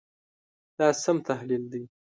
دا 0.77 0.87
سم 1.03 1.17
تحلیل 1.29 1.63
دی. 1.71 1.81